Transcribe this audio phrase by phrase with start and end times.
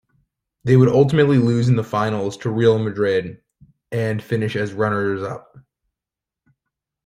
[0.63, 3.39] They would ultimately lose in the finals to Real Madrid,
[3.91, 5.59] and finish as runners-up.